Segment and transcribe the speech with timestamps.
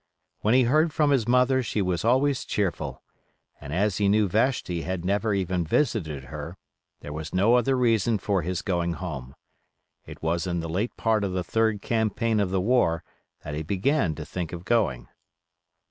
[0.39, 3.03] When he heard from his mother she was always cheerful;
[3.59, 6.57] and as he knew Vashti had never even visited her,
[7.01, 9.35] there was no other reason for his going home.
[10.07, 13.03] It was in the late part of the third campaign of the war
[13.43, 15.07] that he began to think of going.